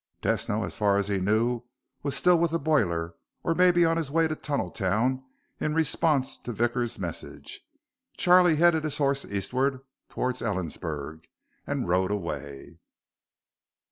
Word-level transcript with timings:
Tesno, 0.23 0.65
as 0.65 0.75
far 0.75 0.97
as 0.97 1.09
he 1.09 1.19
knew, 1.19 1.61
was 2.01 2.15
still 2.15 2.39
with 2.39 2.49
the 2.49 2.57
boiler 2.57 3.13
or 3.43 3.53
maybe 3.53 3.85
on 3.85 3.97
his 3.97 4.09
way 4.09 4.27
to 4.27 4.35
Tunneltown 4.35 5.23
in 5.59 5.75
response 5.75 6.39
to 6.39 6.51
Vickers' 6.51 6.97
message. 6.97 7.61
Charlie 8.17 8.55
headed 8.55 8.83
his 8.83 8.97
horse 8.97 9.23
eastward 9.25 9.81
toward 10.09 10.37
Ellensburg 10.37 11.25
and 11.67 11.87
rode 11.87 12.09
away. 12.09 12.79